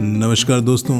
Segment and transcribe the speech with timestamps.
[0.00, 0.94] नमस्कार दोस्तों,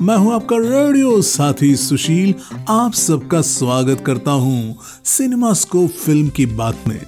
[0.00, 2.34] मैं हूँ आपका रेडियो साथी सुशील।
[2.68, 7.00] आप सबका स्वागत करता हूँ सिनेमा स्कोप फ़िल्म की बात में।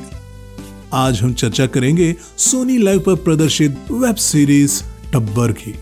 [0.93, 4.83] आज हम चर्चा करेंगे सोनी लाइव पर प्रदर्शित वेब सीरीज़
[5.13, 5.75] टब्बर की।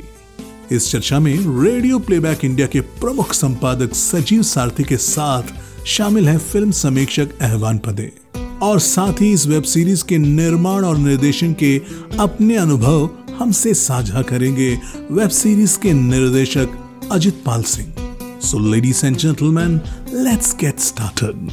[0.70, 1.34] इस चर्चा में
[1.64, 7.78] रेडियो प्लेबैक इंडिया के प्रमुख संपादक सजीव सारथी के साथ शामिल है फ़िल्म समीक्षक अहवान
[7.78, 8.12] पदे।
[8.62, 11.76] और साथ ही इस वेब सीरीज़ के निर्माण और निर्देशन के
[12.20, 14.70] अपने अनुभव हमसे साझा करेंगे
[15.10, 16.78] वेब सीरीज़ के निर्देशक
[17.12, 18.40] Ajit Pal Singh.
[18.40, 19.80] So ladies and gentleman
[20.14, 21.50] let's get started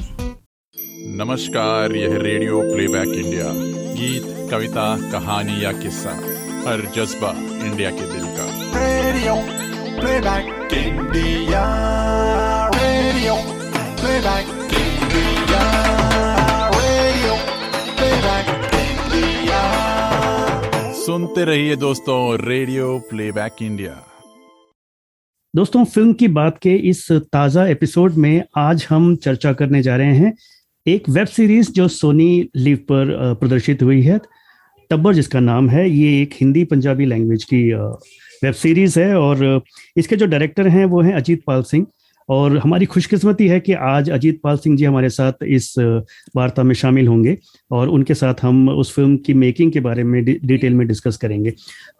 [1.21, 3.51] नमस्कार यह रेडियो प्लेबैक इंडिया।
[3.95, 6.15] गीत कविता कहानी या किस्सा
[6.67, 7.31] हर जज्बा
[7.65, 9.35] इंडिया के दिल का। Radio
[9.99, 11.63] playback India.
[12.75, 13.35] Radio
[14.01, 14.58] playback
[21.19, 23.93] सुनते रहिए दोस्तों रेडियो प्लेबैक इंडिया।
[25.53, 30.15] दोस्तों, फ़िल्म की बात के इस ताज़ा एपिसोड में आज हम चर्चा करने जा रहे
[30.15, 30.33] हैं
[30.85, 34.19] एक वेब सीरीज़ जो सोनी लिव पर प्रदर्शित हुई है।
[34.91, 37.63] टब्बर जिसका नाम है, ये एक हिंदी पंजाबी लैंग्वेज की
[38.43, 39.61] वेब सीरीज़ है और
[39.97, 41.85] इसके जो डायरेक्टर हैं वो हैं अजीत पाल सिंह।
[42.29, 45.75] और हमारी खुशकिस्मती है कि आज अजीत पाल सिंह जी हमारे साथ इस
[46.35, 47.37] वार्ता में शामिल होंगे
[47.71, 51.17] और उनके साथ हम उस फ़िल्म की मेकिंग के बारे में डि- डिटेल में डिस्कस
[51.17, 51.51] करेंगे।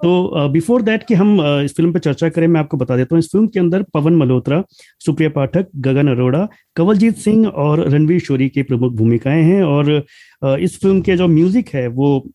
[0.03, 3.19] तो बिफोर दैट कि हम इस फ़िल्म पर चर्चा करें, मैं आपको बता देता हूँ,
[3.19, 4.63] इस फ़िल्म के अंदर पवन मल्होत्रा,
[5.05, 10.05] सुप्रिया पाठक, गगन अरोड़ा, कंवलजीत सिंह और रणवीर शोरी की प्रमुख भूमिकाएँ हैं और
[10.41, 12.31] इस फ़िल्म के जो म्यूज़िक है, वो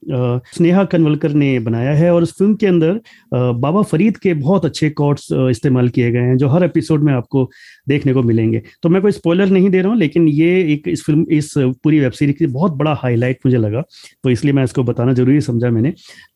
[0.55, 3.01] स्नेहा कनवलकर ने बनाया है और इस फ़िल्म के अंदर
[3.35, 7.49] बाबा फरीद के बहुत अच्छे कॉर्ड्स इस्तेमाल किए गए हैं, जो हर एपिसोड में आपको
[7.89, 11.05] देखने को मिलेंगे। तो मैं कोई स्पॉयलर नहीं दे रहा हूँ, लेकिन ये एक इस
[11.05, 13.83] फ़िल्म इस पूरी वेब सीरीज़ की बहुत बड़ा हाईलाइट मुझे लगा
[14.25, 15.91] तो इसलिए मैं इसको बताना ज़रूरी समझा मैंने।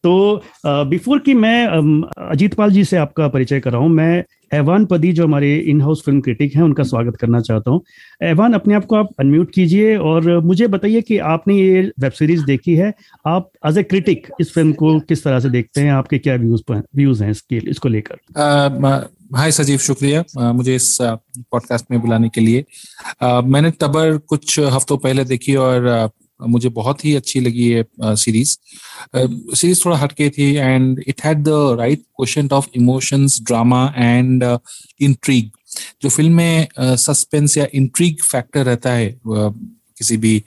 [0.05, 1.67] तो बिफोर कि मैं
[2.29, 6.21] अजीत पाल जी से आपका परिचय कराऊं, मैं एवान पदी जो हमारे इन हाउस फ़िल्म
[6.21, 7.81] क्रिटिक हैं उनका स्वागत करना चाहता हूँ।
[8.23, 12.45] एवान अपने आप को आप अनम्यूट कीजिए और मुझे बताइए कि आपने ये वेब सीरीज़
[12.45, 12.93] देखी है।
[13.27, 15.93] आप एज ए क्रिटिक इस फ़िल्म को किस तरह से देखते हैं?
[15.93, 19.09] आपके क्या व्यूज़ व्यूज़ हैं इसके इसको लेकर?
[19.35, 22.65] हाय सजीव शुक्रिया अ, मुझे इस पॉडकास्ट में बुलाने के लिए।
[23.21, 26.11] अ, मैंने तबर कुछ हफ्तों पहले देखी और
[26.47, 28.57] मुझे बहुत ही अच्छी लगी ये सीरीज़
[29.57, 34.59] सीरीज़ थोड़ा हटके थी and it had the right question of emotions drama and
[35.01, 35.51] intrigue
[36.03, 40.43] जो फ़िल्म में सस्पेंस या इंट्रीग फैक्टर रहता है किसी भी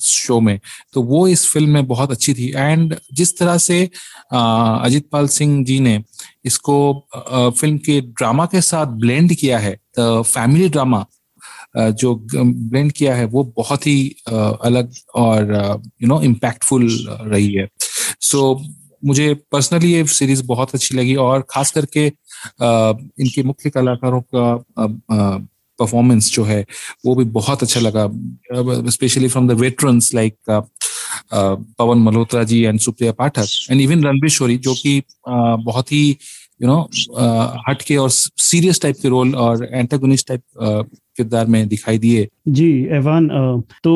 [0.00, 0.60] शो में
[0.92, 3.84] तो वो इस फ़िल्म में बहुत अच्छी थी। एंड जिस तरह से
[4.32, 6.02] अजित पाल सिंह जी ने
[6.44, 7.06] इसको
[7.58, 11.06] फ़िल्म के ड्रामा के साथ ब्लेंड किया है फैमिली ड्रामा
[11.76, 15.52] जो ब्लेंड किया है वो बहुत ही अलग और
[16.02, 17.68] यू नो इम्पैक्टफुल रही है।
[18.20, 18.74] सो so,
[19.04, 24.54] मुझे पर्सनली ये सीरीज़ बहुत अच्छी लगी और खास करके इनके मुख्य कलाकारों का
[25.78, 26.64] परफॉर्मेंस जो है
[27.06, 28.08] वो भी बहुत अच्छा लगा।
[28.90, 30.36] Specially from the veterans like
[31.32, 36.08] Pavan Malhotra ji and Supriya Pathak and even Ranbir Shorey जो कि बहुत ही
[36.62, 36.80] यू नो
[37.68, 43.28] हटके और सीरियस टाइप के रोल और एंटागोनिस्ट टाइप किरदार में दिखाई दिए। जी एवान
[43.84, 43.92] तो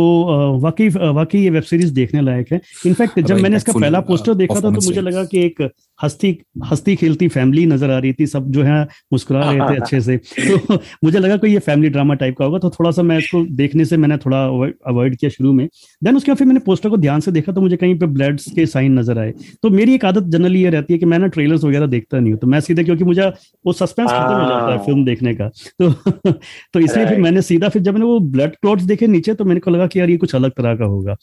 [0.63, 4.55] वाकई वाकई ये वेब सीरीज़ देखने लायक है। इनफैक्ट जब मैंने इसका पहला पोस्टर देखा
[4.55, 5.63] था तो मुझे लगा कि एक
[5.99, 6.31] हंसती
[6.65, 8.83] हंसती खेलती फैमिली नज़र आ रही थी सब जो है
[9.13, 12.59] मुस्कुरा रहे थे अच्छे से। तो मुझे लगा कि ये फैमिली ड्रामा टाइप का होगा
[12.59, 14.43] तो थोड़ा सा मैं इसको देखने से मैंने थोड़ा
[14.87, 15.67] अवॉइड किया शुरू में।
[16.03, 18.51] देन उसके बाद फिर मैंने पोस्टर को ध्यान से देखा तो मुझे कहीं पे ब्लड्स
[18.55, 19.33] के साइन नज़र आए।
[19.63, 22.33] तो मेरी एक आदत जनरली ये रहती है कि मैं ना ट्रेलर्स वगैरह देखता नहीं
[22.33, 23.29] हूँ तो मैं सीधे क्योंकि मुझे
[23.65, 25.91] वो सस्पेंस खत्म हो जाता है हाँ। फ़िल्म देखने का। तो
[26.75, 29.61] तो इसलिए फिर मैंने सीधा फिर जब मैंने वो ब्लड क्लॉट्स देखे नीचे तो मेरे
[29.61, 31.15] को लगा कि यार ये कुछ अलग तरह का होगा।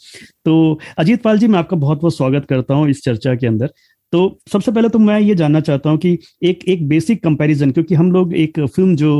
[0.45, 3.71] तो अजीत पाल जी मैं आपका बहुत बहुत स्वागत करता हूँ इस चर्चा के अंदर।
[4.13, 7.95] तो सबसे पहले तो मैं ये जानना चाहता हूँ कि एक एक बेसिक कंपैरिजन क्योंकि
[7.95, 9.11] हम लोग एक फ़िल्म जो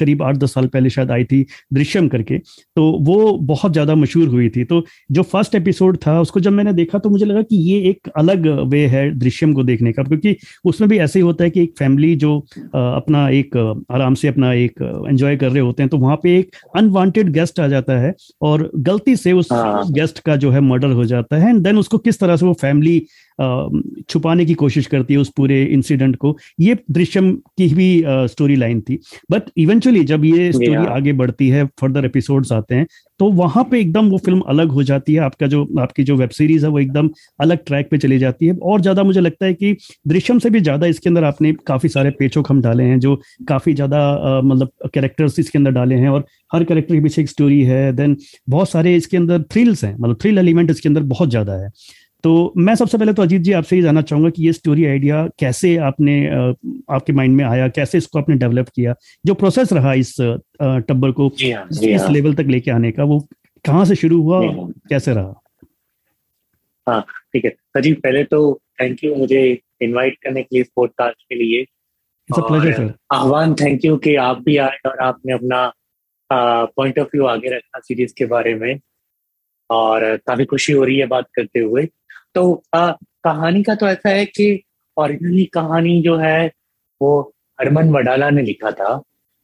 [0.00, 4.28] करीब आठ दस साल पहले शायद आई थी दृश्यम करके तो वो बहुत ज़्यादा मशहूर
[4.28, 7.56] हुई थी तो जो फ़र्स्ट एपिसोड था उसको जब मैंने देखा तो मुझे लगा कि
[7.62, 11.44] ये एक अलग वे है दृश्यम को देखने का क्योंकि उसमें भी ऐसे ही होता
[11.44, 12.38] है कि एक फैमिली जो
[12.74, 13.56] अपना एक
[13.90, 17.60] आराम से अपना एक एंजॉय कर रहे होते हैं तो वहाँ पे एक अनवांटेड गेस्ट
[17.60, 21.36] आ जाता है और गलती से उस हाँ। गेस्ट का जो है मर्डर हो जाता
[21.36, 23.00] है एंड देन उसको किस तरह से वो फैमिली
[23.38, 28.80] छुपाने की कोशिश करती है उस पूरे इंसिडेंट को। ये दृश्यम की भी स्टोरी लाइन
[28.80, 28.98] थी।
[29.30, 32.86] बट इवेंचुअली जब ये स्टोरी आगे बढ़ती है फर्दर एपिसोड्स आते हैं
[33.20, 36.30] तो वहाँ पे एकदम वो फ़िल्म अलग हो जाती है। आपका जो आपकी जो वेब
[36.30, 37.08] सीरीज़ है वो एकदम
[37.40, 39.76] अलग ट्रैक पे चली जाती है। और ज़्यादा मुझे लगता है कि
[40.08, 43.14] दृश्यम से भी ज़्यादा इसके अंदर आपने काफ़ी सारे पेचोक हम डाले हैं जो
[43.48, 47.60] काफ़ी ज़्यादा मतलब कैरेक्टर्स इसके अंदर डाले हैं। और हर कैरेक्टर के पीछे एक स्टोरी
[47.64, 48.16] है। देन
[48.48, 51.70] बहुत सारे इसके अंदर थ्रिल्स हैं मतलब थ्रिल एलिमेंट इसके अंदर बहुत ज़्यादा है।
[52.22, 55.26] तो मैं सबसे पहले तो अजीत जी आपसे ही जानना चाहूँगा कि ये स्टोरी आइडिया
[55.38, 56.26] कैसे आपने
[56.90, 58.94] आपके माइंड में आया कैसे इसको आपने डेवलप किया
[59.26, 60.16] जो प्रोसेस रहा इस
[60.62, 63.20] टब्बर को जी हाँ इस, जी इस हाँ। लेवल तक लेके आने का वो
[63.64, 67.00] कहाँ से शुरू हुआ हाँ। कैसे रहा?
[67.32, 71.64] ठीक है। सजीव पहले तो थैंक यू मुझे इनवाइट करने के लिए पॉडकास्ट के लिए
[73.12, 75.72] आह्वान थैंक यू कि आप भी आए और आपने अपना
[76.76, 78.78] पॉइंट ऑफ़ व्यू आगे रखा सीरीज़ के बारे में।
[79.70, 81.88] और काफ़ी खुशी हो रही है बात करते हुए।
[82.36, 82.90] तो आ,
[83.24, 84.62] कहानी का तो ऐसा है कि
[84.96, 86.52] ओरिजिनली कहानी जो है
[87.02, 89.02] वो हरमन वडाला ने लिखा था।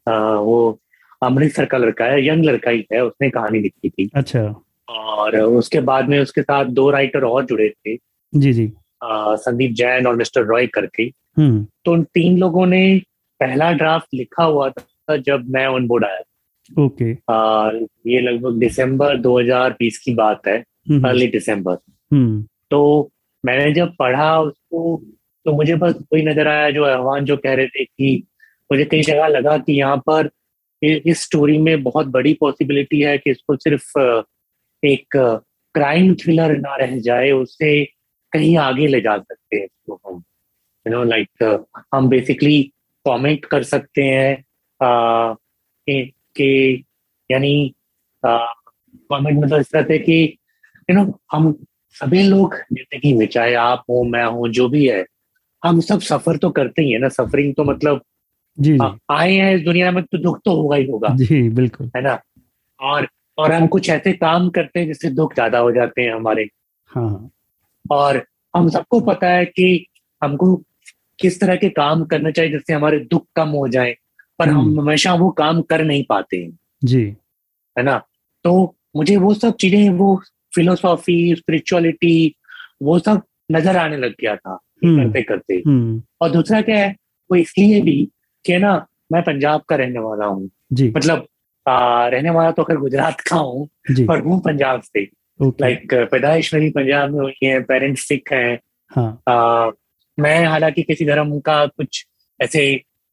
[0.08, 0.80] आ, वो
[1.22, 5.80] अमृतसर का लड़का है यंग लड़का ही है उसने कहानी लिखी थी। अच्छा। और उसके
[5.80, 7.96] बाद में उसके साथ दो राइटर और जुड़े थे।
[8.34, 8.72] जी जी।
[9.04, 11.02] संदीप जैन और मिस्टर रॉय करके।
[11.38, 13.02] हम्म। तो उन तीन लोगों ने
[13.40, 16.20] पहला ड्राफ्ट लिखा हुआ था जब मैं ऑन बोर्ड आया।
[16.84, 17.70] ओके। आ,
[18.06, 21.74] ये लगभग दिसंबर 2020 की बात है हम्म। अर्ली दिसंबर।
[22.12, 23.10] हम्म। तो
[23.44, 25.02] मैंने जब पढ़ा उसको
[25.46, 28.22] तो मुझे बस वही नज़र आया जो अहवान जो कह रहे थे कि
[28.70, 30.30] मुझे कई जगह लगा कि यहाँ पर
[30.82, 33.98] इस स्टोरी में बहुत बड़ी पॉसिबिलिटी है कि इसको सिर्फ़
[34.82, 35.16] एक
[35.74, 37.84] क्राइम थ्रिलर ना रह जाए, उससे
[38.32, 40.22] कहीं आगे ले जा सकते हैं इसको हम।
[40.86, 41.60] यू नो लाइक
[41.94, 42.62] हम बेसिकली
[43.06, 44.44] कमेंट कर सकते हैं
[44.80, 46.84] कि
[47.30, 47.74] यानी
[48.24, 50.22] कमेंट मतलब इस तरह से कि
[50.88, 51.54] यू नो हम
[51.96, 55.04] सभी लोग ज़िंदगी में चाहे आप हो मैं हूँ जो भी है
[55.62, 58.00] हम सब सफ़र तो करते ही है ना। सफरिंग तो मतलब
[58.58, 58.78] जी
[59.10, 62.02] आए हैं इस दुनिया में तो दुख तो होगा ही होगा। जी जी बिल्कुल। है
[62.02, 62.18] ना?
[62.80, 63.08] और
[63.38, 66.48] और हम कुछ ऐसे काम करते हैं जिससे दुख ज़्यादा हो जाते हैं हमारे।
[66.90, 67.30] हाँ हाँ।
[67.90, 68.22] और
[68.54, 69.86] हम सबको पता है कि
[70.22, 70.54] हमको
[71.18, 73.94] किस तरह के काम करना चाहिए जिससे हमारे दुख कम हो जाए
[74.38, 77.04] पर हम हम्म। हमेशा वो काम कर नहीं पाते हैं। जी।
[77.76, 77.98] है ना?
[78.44, 80.22] तो मुझे वो सब चीज़ें वो
[80.54, 82.34] फिलोसॉफी स्पिरिचुअलिटी
[82.82, 83.22] वो सब
[83.52, 86.94] नज़र आने लग गया था हम्म। करते करते हम्म। और दूसरा क्या है
[87.30, 88.08] वो इसलिए भी
[88.44, 88.74] कि ना
[89.12, 90.50] मैं पंजाब का रहने वाला हूँ।
[90.96, 91.26] मतलब
[91.66, 95.02] आ, रहने वाला तो खैर गुजरात का हूँ पर हूँ पंजाब से।
[95.40, 98.58] लाइक पैदाइश मेरी पंजाब में हुई है पेरेंट्स सिख हैं।
[98.90, 99.70] हाँ। आ,
[100.18, 102.04] मैं हालाँकि किसी धर्म का कुछ
[102.40, 102.64] ऐसे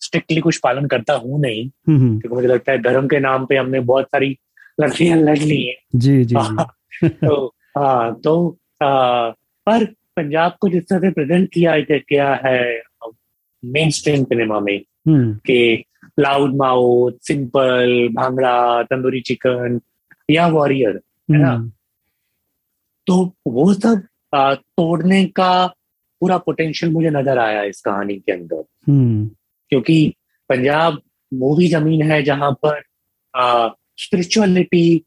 [0.02, 3.58] स्ट्रिक्टली कुछ पालन करता हूँ नहीं हम्म क्योंकि मुझे लगता है धर्म के नाम पे
[3.58, 4.38] हमने बहुत सारी
[4.82, 6.64] लड़कियाँ लड़ ली है। जी जी जी।
[7.06, 9.30] तो हाँ तो आ,
[9.68, 12.82] पर पंजाब को जिस तरह से प्रेजेंट किया किया है
[13.66, 15.84] मेन स्ट्रीम सिनेमा में हम्म। कि
[16.20, 19.82] loud mouth simple bhangra tandoori chicken
[20.32, 21.02] या वॉरियर
[21.32, 21.52] है ना?
[21.52, 21.72] हम्म,
[23.08, 24.04] तो वो सब
[24.36, 25.68] आ, तोड़ने का
[26.22, 29.30] पूरा पोटेंशियल मुझे नज़र आया इस कहानी के अंदर। हम्म।
[29.70, 30.14] क्योंकि
[30.50, 31.02] पंजाब
[31.34, 32.82] मूवी ज़मीन है जहाँ पर
[33.98, 35.06] स्पिरिचुअलिटी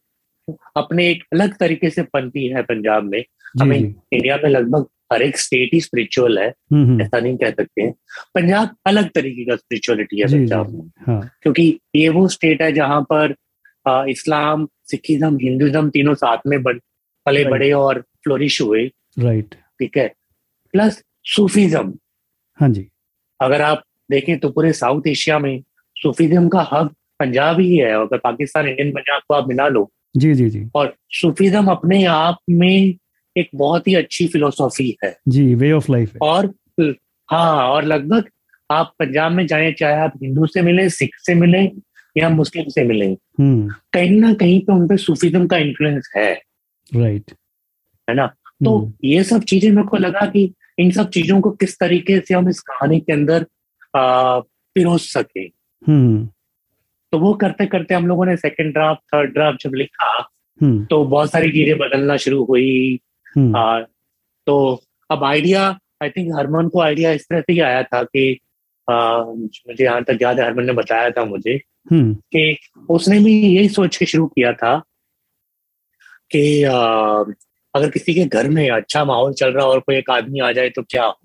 [0.77, 3.25] अपने एक अलग तरीके से पनती है पंजाब में।
[3.61, 3.79] हमें
[4.13, 7.83] इंडिया में लगभग हर एक स्टेट ही स्पिरिचुअल है हम्म हम्म, ऐसा नहीं कह सकते
[7.83, 7.93] हैं।
[8.35, 13.03] पंजाब अलग तरीके का स्पिरिचुअलिटी है पंजाब में। हाँ। क्योंकि ये वो स्टेट है जहाँ
[13.03, 13.35] पर
[13.87, 16.81] आ, इस्लाम सिखिज्म हिंदुज्म तीनों साथ में बड़-
[17.27, 20.13] पले बड़े और फ्लोरिश हुए। राइट ठीक है?
[20.73, 21.95] प्लस सूफीज्म
[22.61, 22.89] हाँ जी।
[23.41, 25.63] अगर आप देखें तो पूरे साउथ एशिया में
[25.97, 30.35] सूफीज्म का हब पंजाब ही है। अगर पाकिस्तान इंडियन पंजाब को आप मिला लो जी
[30.35, 32.95] जी जी। और सूफीज्म अपने आप में
[33.37, 36.55] एक बहुत ही अच्छी फिलोसॉफी है। जी वे ऑफ़ लाइफ और
[37.31, 38.29] हाँ और लगभग
[38.71, 41.63] आप पंजाब में जाए चाहे आप हिंदू से मिले सिख से मिले
[42.17, 46.33] या मुस्लिम से मिले हम्म। कहीं ना कहीं पे उन पे सूफीज्म का इन्फ्लुएंस है।
[46.97, 47.31] राइट
[48.11, 48.27] है ना?
[48.65, 52.35] तो ये सब चीज़ें मेरे को लगा कि इन सब चीज़ों को किस तरीके से
[52.35, 53.47] हम इस कहानी के अंदर
[53.97, 54.39] आ,
[54.75, 55.41] पिरोज सके।
[55.87, 56.29] हम्म।
[57.13, 60.13] तो वो करते करते हम लोगों ने सेकेंड ड्राफ्ट थर्ड ड्राफ्ट जब लिखा
[60.61, 63.01] हम्म। तो बहुत सारी चीज़ें बदलना शुरू हुई।
[63.37, 63.81] हम्म। आ,
[64.47, 65.69] तो अब आइडिया
[66.03, 68.39] आई थिंक हरमन को आइडिया इस तरह से ही आया था कि
[68.89, 72.57] आ, मुझे यहाँ तक याद है हरमन ने बताया था मुझे हम्म। कि
[72.91, 74.77] उसने भी यही सोच के शुरू किया था
[76.31, 77.25] कि आ,
[77.75, 80.71] अगर किसी के घर में अच्छा माहौल चल रहा और कोई एक आदमी आ जाए
[80.71, 81.17] तो क्या हो?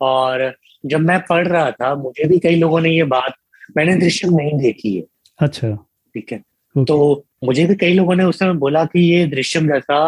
[0.00, 0.52] और
[0.86, 3.34] जब मैं पढ़ रहा था मुझे भी कई लोगों ने ये बात
[3.76, 5.04] मैंने दृश्यम नहीं देखी है।
[5.38, 5.70] अच्छा।
[6.14, 6.42] ठीक है?
[6.76, 9.98] तो मुझे भी कई लोगों ने उस समय बोला कि ये दृश्यम जैसा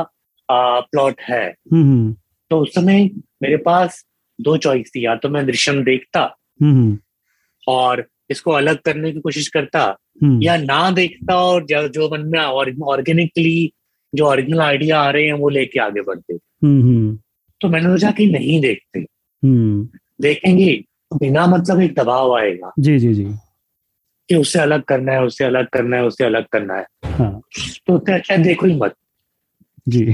[0.50, 2.14] प्लॉट है। हम्म
[2.50, 3.11] तो उस समय
[3.43, 4.05] मेरे पास
[4.40, 6.21] दो चॉइस थी या तो मैं दृश्यम देखता
[6.62, 6.99] हम्म
[7.69, 9.83] और इसको अलग करने की कोशिश करता
[10.23, 13.73] हम्म। या ना देखता और जो, जो मन में ऑर्गेनिकली
[14.14, 17.19] जो ओरिजिनल आइडिया आ रहे हैं वो लेके आगे बढ़ते। हम्म हम्म।
[17.61, 19.00] तो मैंने सोचा कि नहीं देखते।
[19.45, 19.88] हम्म।
[20.21, 20.73] देखेंगे
[21.14, 23.25] बिना मतलब एक दबाव आएगा। जी जी जी।
[24.31, 27.41] कि उससे अलग करना है उससे अलग करना है उससे अलग करना है। हाँ।
[27.87, 28.95] तो उससे अच्छा देखो ही मत।
[29.89, 30.05] जी।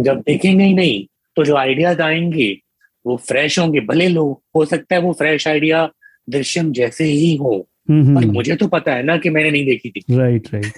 [0.00, 1.06] जब देखेंगे ही नहीं
[1.36, 2.60] तो जो आइडियाज़ आएँगे
[3.06, 5.90] वो फ्रेश होंगे। भले लोग हो सकता है वो फ्रेश आइडिया
[6.30, 9.66] दृश्यम जैसे ही हो। हम्म, पर हम्म, मुझे तो पता है ना कि मैंने नहीं
[9.66, 10.72] देखी थी। राइट राइट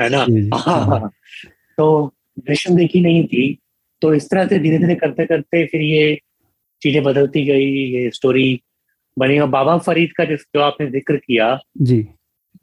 [0.00, 0.26] है ना?
[0.30, 1.10] जी, हाँ,
[1.78, 3.58] तो दृश्यम देखी नहीं थी
[4.02, 6.18] तो इस तरह से धीरे धीरे करते करते फिर ये
[6.82, 8.60] चीज़ें बदलती गई ये स्टोरी
[9.20, 12.00] बनी और बाबा फरीद का जिस जो आपने ज़िक्र किया जी।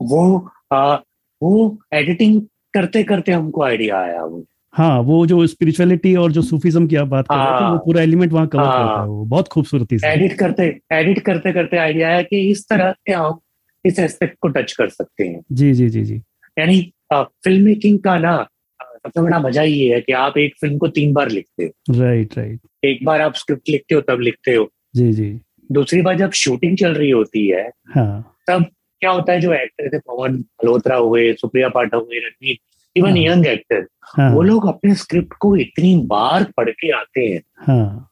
[0.02, 0.96] वो आ,
[1.42, 2.42] वो एडिटिंग
[2.74, 7.08] करते करते हमको आइडिया आया वो। हाँ वो जो स्पिरिचुअलिटी और जो सूफिज्म की आप
[7.08, 9.48] बात कर रहे थे हाँ। वो पूरा एलिमेंट वहाँ कवर हाँ। करता है वो। बहुत
[9.48, 13.40] खूबसूरती से। एडिट करते एडिट करते करते आइडिया आया कि इस तरह से हम
[13.86, 16.16] इस एस्पेक्ट को टच कर सकते हैं। जी जी जी जी।
[16.58, 16.82] यानी
[17.14, 18.38] फ़िल्म मेकिंग का ना
[18.80, 22.38] सबसे बड़ा मज़ा ये है कि आप एक फ़िल्म को तीन बार लिखते हो। राइट
[22.38, 25.30] राइट एक बार आप स्क्रिप्ट लिखते हो तब लिखते हो। जी जी।
[25.72, 28.66] दूसरी बार जब शूटिंग चल रही होती है हाँ। तब
[29.02, 32.58] क्या होता है जो एक्टर थे पवन मल्होत्रा हुए सुप्रिया पाठक हुए रणवीर
[32.96, 37.26] इवन हाँ। यंग एक्टर हाँ। वो लोग अपने स्क्रिप्ट को इतनी बार पढ़ के आते
[37.26, 38.10] हैं। हाँ।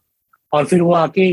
[0.51, 1.31] और फिर वो आके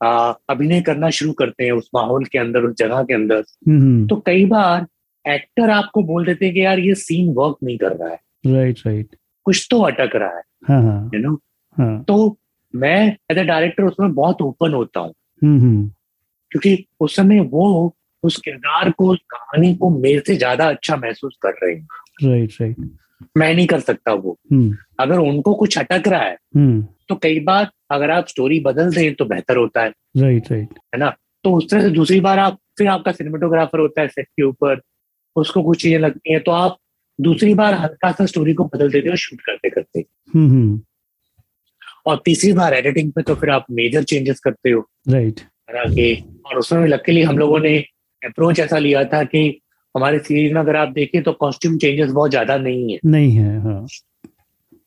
[0.00, 4.16] अभिनय करना शुरू करते हैं उस माहौल के अंदर उस जगह के अंदर। हम्म तो
[4.26, 4.86] कई बार
[5.24, 8.78] एक्टर आपको बोल देते हैं कि यार ये सीन वर्क नहीं कर रहा है। राइट
[8.86, 9.16] राइट
[9.46, 11.34] कुछ तो अटक रहा है। हाँ हाँ। यू नो
[11.76, 12.36] हाँ। तो
[12.74, 17.94] मैं एज अ डायरेक्टर उसमें बहुत ओपन होता हूँ। हम्म हम्म क्योंकि उस समय वो
[18.22, 21.86] उस किरदार को उस कहानी को मेरे से ज़्यादा अच्छा महसूस कर रहे हैं।
[22.22, 22.76] राइट राइट
[23.36, 27.40] मैं नहीं कर सकता वो। हम्म। अगर उनको कुछ अटक रहा है हम्म। तो कई
[27.40, 31.14] बार अगर आप स्टोरी बदल दें तो बेहतर होता है। राइट राइट है ना?
[31.44, 34.80] तो उस तरह से दूसरी बार आप फिर आपका सिनेमाटोग्राफर होता है सेट के ऊपर
[35.36, 36.78] उसको कुछ चीज़ें लगती हैं तो आप
[37.20, 40.80] दूसरी बार हल्का सा स्टोरी को बदल देते हो शूट करते करते हम्म हम्म।
[42.06, 46.14] और तीसरी बार एडिटिंग पे तो फिर आप मेजर चेंजेस करते हो। राइट के
[46.46, 47.76] और उसमें लकीली हम लोगों ने
[48.22, 49.48] अप्रोच ऐसा लिया था कि
[49.94, 53.58] हमारे सीरीज़ में अगर आप देखें तो कॉस्ट्यूम चेंजेस बहुत ज़्यादा नहीं है। नहीं है
[53.62, 53.86] हाँ।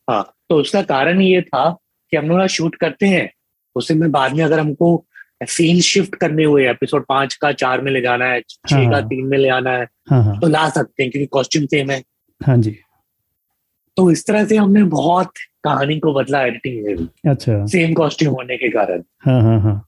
[0.08, 1.70] हाँ तो उसका कारण ये था
[2.12, 3.30] कि हम लोग शूट करते हैं।
[3.76, 5.06] उससे में बाद में अगर हमको
[5.44, 9.02] सीन शिफ्ट करने हुए एपिसोड पाँच का चार में ले जाना है छह हाँ, का।
[9.02, 12.02] तीन में ले आना है हाँ हाँ। तो ला सकते हैं क्योंकि कॉस्ट्यूम सेम है।
[12.42, 12.78] हाँ जी।
[13.98, 15.32] तो इस तरह से हमने बहुत
[15.64, 19.84] कहानी को बदला एडिटिंग में भी। अच्छा। सेम कॉस्ट्यूम होने के कारण। हाँ हाँ हाँ।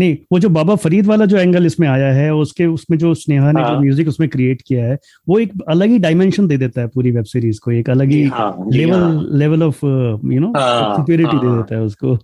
[0.00, 3.52] नहीं वो जो बाबा फरीद वाला जो एंगल इसमें आया है उसके उसमें जो स्नेहा
[3.52, 6.80] ने जो हाँ। म्यूज़िक उसमें क्रिएट किया है वो एक अलग ही डायमेंशन दे देता
[6.80, 10.52] है पूरी वेब सीरीज़ को एक अलग ही हाँ लेवल हाँ, level of you know
[10.56, 12.14] superiority they हाँ। देता है उसको।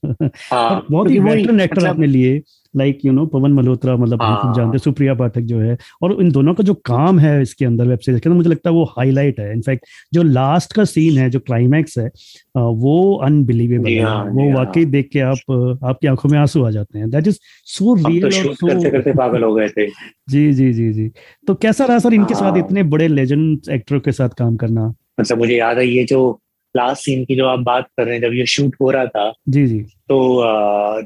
[0.50, 2.42] हाँ बहुत ही वेटरन एक्टर मतलब- आपने लिए।
[2.74, 6.16] Like you know Pavan Malhotra मतलब सब हाँ। जानते हैं सुप्रिया पाठक जो है और
[6.22, 8.74] इन दोनों का जो काम है इसके अंदर वेब सीरीज़ के अंदर मुझे लगता है
[8.76, 12.10] वो हाईलाइट है। इनफैक्ट जो लास्ट का सीन है जो क्लाइमैक्स है
[12.56, 16.70] वो अनबिलीवेबल है। हाँ, वो हाँ। वाकई देख के आप आपकी आँखों में आँसू आ
[16.70, 20.72] जाते हैं। दैट इज़ सो रियल तो करते करते पागल हो गए थे। जी जी
[20.72, 21.10] जी जी।
[21.46, 24.86] तो कैसा रहा सर इनके साथ। इतने बड़े लेजेंड एक्टरों के साथ काम करना?
[25.20, 26.40] मतलब मुझे याद है ये जो
[26.74, 29.32] लास्ट सीन की जो आप बात कर रहे हैं जब ये शूट हो रहा था
[29.48, 30.18] जी जी। तो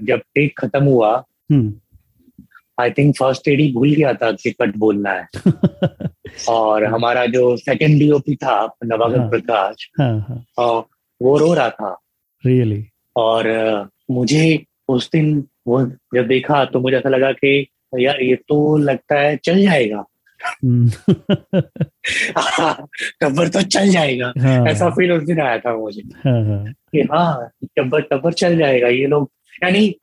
[0.07, 1.13] जब टेक खत्म हुआ
[2.81, 5.29] आई थिंक फ़र्स्ट एडी भूल गया था कि कट बोलना है।
[6.49, 10.45] और हमारा जो सेकंड डीओपी था नवागत हाँ। प्रकाश हाँ हाँ।
[11.23, 12.01] वो रो रहा था।
[12.47, 12.89] Really really?
[13.17, 13.49] और
[14.11, 17.67] मुझे उस दिन वो जब देखा तो मुझे ऐसा लगा कि
[17.99, 20.05] यार ये तो लगता है चल जाएगा।
[23.21, 27.01] टब्बर तो चल जाएगा। हाँ। ऐसा फील उस दिन आया था मुझे। हाँ हाँ। कि
[27.01, 29.31] हाँ टब्बर टब्बर चल जाएगा ये लोग।
[29.65, 29.97] यानी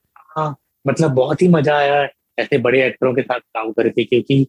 [0.86, 2.08] मतलब बहुत ही मज़ा आया
[2.40, 4.46] ऐसे बड़े एक्टरों के साथ काम करके क्योंकि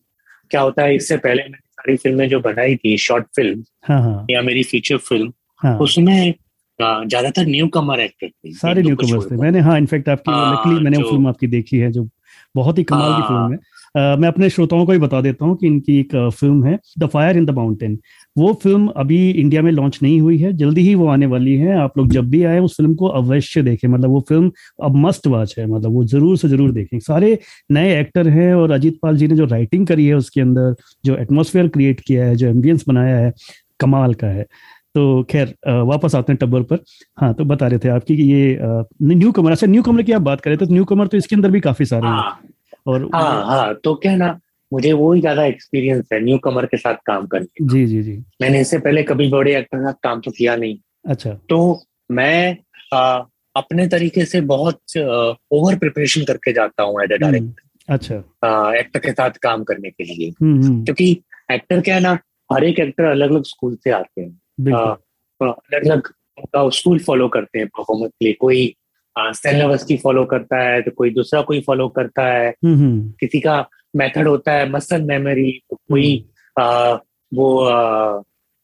[0.51, 4.27] क्या होता है इससे पहले मैंने सारी फ़िल्में जो बनाई थी शॉर्ट फ़िल्म हाँ हाँ।
[4.31, 6.35] या मेरी फीचर फ़िल्म हाँ। उसमें
[6.79, 10.85] ज़्यादातर न्यू कमर एक्टर थे सारे न्यू कमर थे। मैंने हाँ इनफेक्ट आपकी हाँ, लकली
[10.85, 12.05] मैंने वो फ़िल्म आपकी देखी है जो
[12.55, 13.59] बहुत ही कमाल की हाँ। फ़िल्म है।
[14.15, 17.07] अ, मैं अपने श्रोताओं को भी बता देता हूँ कि इनकी एक फ़िल्म है the
[17.07, 17.99] fire in the mountain
[18.37, 21.77] वो फ़िल्म अभी इंडिया में लॉन्च नहीं हुई है जल्दी ही वो आने वाली है।
[21.79, 24.51] आप लोग जब भी आए उस फ़िल्म को अवश्य देखें। मतलब वो फ़िल्म
[24.85, 27.39] अब मस्ट वॉच है। मतलब वो ज़रूर से ज़रूर देखें। सारे
[27.73, 31.17] नए एक्टर हैं और अजीत पाल जी ने जो राइटिंग करी है उसके अंदर जो
[31.17, 33.33] एटमोसफेयर क्रिएट किया है जो एम्बियंस बनाया है
[33.81, 34.47] कमाल का है।
[34.95, 36.79] तो खैर वापस आते हैं टब्बर पर।
[37.19, 38.59] हाँ तो बता रहे थे आपकी कि ये
[39.03, 41.51] न्यू कमर अच्छा न्यू कमर की आप बात करें तो न्यू कमर तो इसके अंदर
[41.51, 42.41] भी काफ़ी सारे हैं। हाँ।
[42.87, 44.39] और हाँ हाँ तो क्या ना
[44.73, 48.03] मुझे वो ही ज़्यादा एक्सपीरियंस है न्यू कमर के साथ काम करने का। जी जी
[48.03, 51.81] जी। मैंने इससे पहले कभी बड़े एक्टर के साथ काम तो किया नहीं। अच्छा। तो
[52.11, 52.57] मैं
[52.95, 53.23] आ,
[53.57, 58.15] अपने तरीके से बहुत ओवर प्रिपरेशन करके जाता हूँ एज अ डायरेक्टर अच्छा।
[58.79, 61.11] एक्टर के साथ काम करने के लिए। हम्म हम्म, क्योंकि
[61.53, 62.19] एक्टर क्या है ना
[62.51, 67.59] हर एक एक्टर अलग अलग स्कूल से आते हैं। अलग अलग उनका स्कूल फॉलो करते
[67.59, 68.75] हैं परफॉर्मेंस के लिए। कोई
[69.19, 73.69] की फॉलो करता है तो कोई दूसरा कोई फॉलो करता है। हम्म हम्म, किसी का
[73.97, 76.27] मेथड होता है मसल मेमोरी तो कोई
[76.61, 76.93] आ,
[77.35, 77.71] वो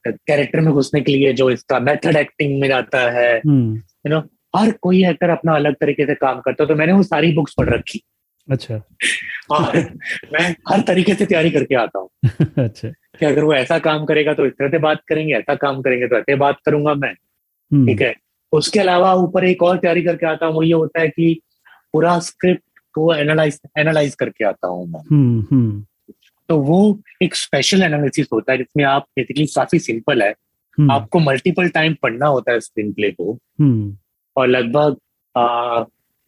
[0.06, 4.22] कैरेक्टर में घुसने के लिए जो इसका मेथड एक्टिंग में जाता है हम्म। यू नो
[4.56, 7.54] हर कोई एक्टर अपना अलग तरीके से काम करता है। तो मैंने वो सारी बुक्स
[7.58, 8.02] पढ़ रखी।
[8.50, 8.82] अच्छा।
[9.50, 9.76] और
[10.32, 12.08] मैं हर तरीके से तैयारी करके आता हूँ।
[12.64, 12.88] अच्छा।
[13.20, 16.06] कि अगर वो ऐसा काम करेगा तो इस तरह से बात करेंगे ऐसा काम करेंगे
[16.08, 18.14] तो ऐसे बात करूँगा मैं। हम्म, ठीक है?
[18.52, 21.40] उसके अलावा ऊपर एक और तैयारी करके आता हूँ वो ये होता है कि
[21.92, 25.84] पूरा स्क्रिप्ट को एनालाइज एनालाइज करके आता हूँ मैं। हम्म हम्म।
[26.48, 30.34] तो वो एक स्पेशल एनालिसिस होता है जिसमें आप बेसिकली काफ़ी सिंपल है।
[30.78, 33.38] आपको मल्टीपल टाइम पढ़ना होता है स्क्रीन प्ले को
[34.36, 34.96] और लगभग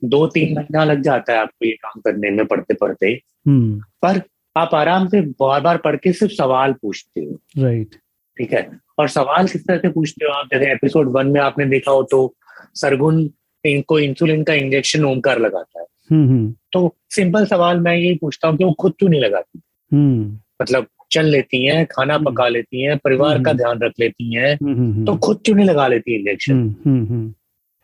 [0.03, 3.15] दो तीन महीना लग जाता है आपको ये काम करने में पढ़ते पढ़ते
[3.49, 4.21] पर
[4.57, 7.95] आप आराम से बार बार पढ़ के सिर्फ़ सवाल पूछते हो। राइट
[8.37, 8.69] ठीक है?
[8.99, 10.49] और सवाल किस तरह से पूछते हो आप?
[10.53, 12.35] जैसे एपिसोड वन में आपने देखा हो तो
[12.75, 13.29] सरगुन
[13.65, 18.49] इनको इंसुलिन का इंजेक्शन ओमकार लगाता है। हम्म हम्म। तो सिंपल सवाल मैं यही पूछता
[18.49, 19.61] हूँ कि वो खुद क्यों नहीं लगाती?
[19.93, 25.05] हम्म। मतलब चल लेती हैं खाना। पका लेती हैं परिवार का। ध्यान रख लेती हैं
[25.05, 27.33] तो खुद क्यों नहीं लगा लेती इंजेक्शन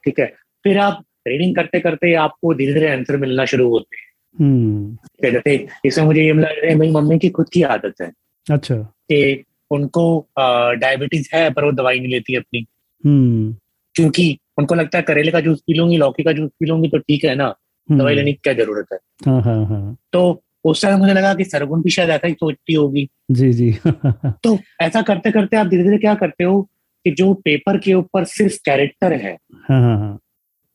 [0.05, 0.27] ठीक है?
[0.65, 4.06] फिर आप रीडिंग करते करते आपको धीरे धीरे आंसर मिलना शुरू होते हैं।
[4.41, 8.13] हम्म। ठीक इसमें मुझे ये मिला जैसे मेरी मम्मी की खुद की आदत है
[8.47, 12.67] अच्छा। कि उनको डायबिटीज़ है पर वो दवाई नहीं लेती अपनी।
[13.05, 13.55] हम्म।
[13.95, 16.99] क्योंकि उनको लगता है करेले का जूस पी लूँगी लौकी का जूस पी लूँगी तो
[16.99, 18.99] ठीक है ना हम्म, दवाई लेने की क्या ज़रूरत है?
[19.27, 22.75] हाँ हाँ हाँ। तो उस समय मुझे लगा कि सरगुन भी शायद ऐसा ही सोचती
[22.75, 23.71] होगी। जी जी।
[24.45, 26.61] तो ऐसा करते करते आप धीरे धीरे क्या करते हो
[27.07, 29.37] कि जो पेपर के ऊपर सिर्फ़ कैरेक्टर है
[29.69, 30.19] हाँ हाँ हाँ।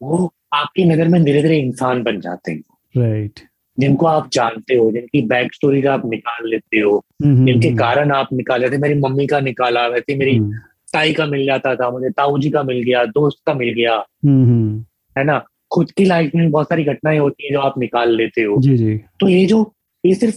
[0.01, 2.61] वो आपकी नज़र में धीरे धीरे इंसान बन जाते हैं।
[2.97, 3.39] राइट
[3.81, 8.11] जिनको आप जानते हो जिनकी बैक स्टोरीज आप निकाल लेते हो हम्म, जिनके हम्म, कारण
[8.11, 10.53] आप निकाल लेते मेरी मम्मी का निकाला वैसे मेरी हम्म,
[10.93, 13.95] ताई का मिल जाता था मुझे ताऊ जी का मिल गया दोस्त का मिल गया।
[14.25, 14.85] हम्म, हम्म,
[15.17, 15.45] है ना?
[15.71, 18.77] खुद की लाइफ में बहुत सारी घटनाएँ होती है जो आप निकाल लेते हो। जी
[18.77, 19.73] जी। तो ये जो
[20.05, 20.35] ये सिर्फ़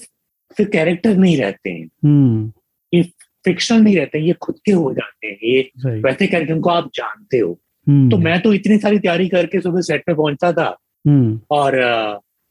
[0.56, 2.52] फिर कैरेक्टर नहीं रहते हैं।
[2.94, 3.02] ये
[3.44, 7.38] फिक्शनल नहीं रहते ये खुद के हो जाते हैं। ये वैसे कैरेक्टर जिनको आप जानते
[7.38, 11.40] हो। हम्म, तो मैं तो इतनी सारी तैयारी करके सुबह सेट पे पहुँचता था। हम्म।
[11.50, 11.72] और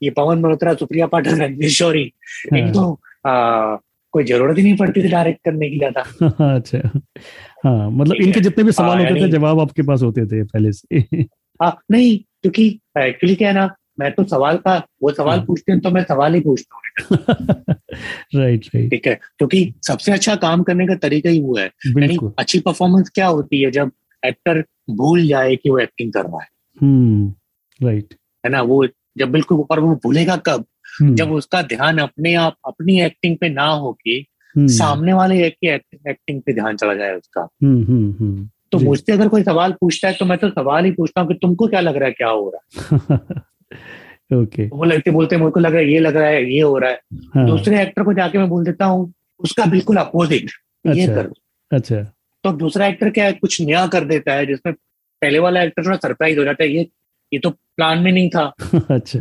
[0.03, 2.11] ये पवन मल्होत्रा सुप्रिया पाठक रणवीर शौरी
[2.51, 2.91] हाँ। इनको
[3.25, 3.77] अ,
[4.13, 6.01] कोई ज़रूरत ही नहीं पड़ती थी डायरेक्ट करने की ज़्यादा।
[6.55, 6.79] अच्छा।
[7.63, 10.99] हाँ मतलब इनके जितने भी सवाल होते थे जवाब आपके पास होते थे पहले से।
[11.61, 12.67] हाँ नहीं क्योंकि
[12.99, 16.03] एक्चुअली क्या है ना मैं तो सवाल का वो सवाल हाँ। पूछते हैं तो मैं
[16.03, 16.81] सवाल ही पूछता हूँ।
[18.35, 22.17] राइट राइट ठीक है क्योंकि सबसे अच्छा काम करने का तरीका ही वो है। यानी
[22.39, 23.91] अच्छी परफॉर्मेंस क्या होती है जब
[24.23, 26.47] एक्टर भूल जाए कि वो एक्टिंग कर रहा है।
[26.81, 27.33] हम्म
[27.79, 28.13] राइट
[28.45, 28.83] है ना वो
[29.17, 30.65] जब बिल्कुल और वो भूलेगा कब?
[31.01, 35.53] हम्म, जब उसका ध्यान अपने आप अपनी एक्टिंग पे ना होके हम्म, सामने वाले एक
[35.53, 39.71] की एक्टिंग पे ध्यान चला जाए उसका। हम्म हम्म हम्म। तो मुझसे अगर कोई सवाल
[39.71, 42.11] पूछता है तो मैं तो सवाल ही पूछता हूँ कि तुमको क्या लग रहा है
[42.11, 43.41] क्या हो रहा है?
[44.43, 46.77] ओके वो लगते बोलते मुझे को लग रहा है ये लग रहा है ये हो
[46.77, 46.99] रहा है।
[47.35, 50.51] हाँ। दूसरे एक्टर को जाके मैं बोल देता हूँ उसका बिल्कुल अपोजिट
[50.95, 51.31] ये अच्छा। कर।
[51.71, 51.95] अच्छा।
[52.43, 54.73] तो दूसरा एक्टर क्या है कुछ नया कर देता है जिसमें
[55.21, 56.89] पहले वाला एक्टर थोड़ा सरप्राइज़ हो जाता है ये
[57.33, 58.53] ये तो प्लान में नहीं था।
[58.89, 59.19] अच्छा।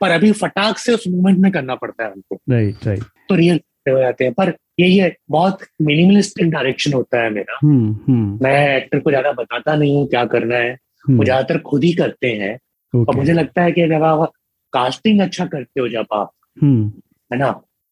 [0.00, 3.60] पर अभी फटाक से उस मूवमेंट में करना पड़ता है उनको राइट राइट तो रियल
[3.88, 8.76] हो जाते हैं। पर यही है बहुत मिनिमलिस्टिक डायरेक्शन होता है मेरा। हम्म हम्म। मैं
[8.76, 10.72] एक्टर को ज़्यादा बताता नहीं हूँ क्या करना है।
[11.10, 12.58] वो ज़्यादातर खुद ही करते हैं।
[12.94, 14.32] और मुझे लगता है कि अगर आप
[14.72, 16.30] कास्टिंग अच्छा करते हो जब आप
[16.62, 16.92] हम्म।
[17.30, 17.46] है ना?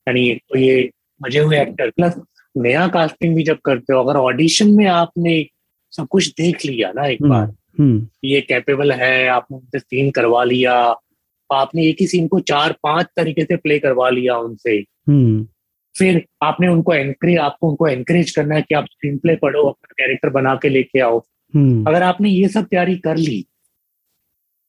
[0.06, 0.90] यानी तो ये
[1.22, 2.14] मज़े हुए एक्टर प्लस
[2.56, 5.44] नया कास्टिंग भी जब करते हो अगर ऑडिशन में आपने
[5.92, 7.54] सब कुछ देख लिया ना एक बार हम्म
[8.24, 10.74] ये कैपेबल है आपने उनसे सीन करवा लिया
[11.50, 14.76] आपने एक ही सीन को चार पाँच तरीके से प्ले करवा लिया उनसे।
[15.08, 15.46] हम्म।
[15.94, 19.92] फिर आपने उनको एनकरेज आपको उनको एनकरेज करना है कि आप स्क्रीन प्ले पढ़ो अपना
[19.98, 21.18] कैरेक्टर बना के लेके आओ।
[21.54, 23.44] हम्म। अगर आपने ये सब तैयारी कर ली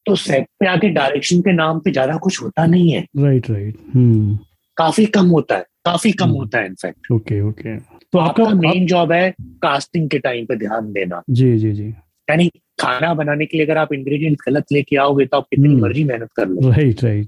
[0.06, 3.78] तो सेट पे आके डायरेक्शन के नाम पे ज़्यादा कुछ होता नहीं है। राइट राइट
[3.96, 4.38] हम्म।
[4.78, 8.86] काफ़ी कम होता है काफ़ी कम हम्म। होता है इनफैक्ट ओके ओके तो आपका मेन
[8.88, 11.94] जॉब है कास्टिंग के टाइम पे ध्यान देना। जी जी जी।
[12.30, 12.48] यानी
[12.82, 16.04] खाना बनाने के लिए अगर आप इंग्रेडिएंट्स गलत लेके आओगे तो आप कितनी हम्म। मर्ज़ी
[16.04, 17.28] मेहनत कर लो राइट राइट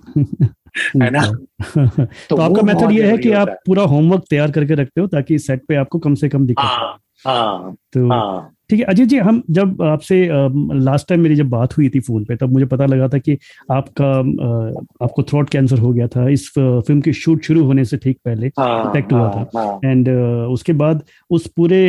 [1.03, 1.21] है ना?
[1.59, 5.39] तो तो आपका मेथड ये है कि आप पूरा होमवर्क तैयार करके रखते हो ताकि
[5.39, 9.17] सेट पे आपको कम से कम दिखे। हाँ हाँ तो हाँ। ठीक है अजय जी
[9.17, 10.15] हम जब आपसे
[10.79, 13.37] लास्ट टाइम मेरी जब बात हुई थी फ़ोन पे तब मुझे पता लगा था कि
[13.71, 14.09] आपका
[15.05, 18.47] आपको थ्रोट कैंसर हो गया था। इस फ़िल्म की शूट शुरू होने से ठीक पहले
[18.59, 20.09] हाँ Effect हुआ हाँ, हाँ, एंड
[20.51, 21.79] उसके बाद उस पूरे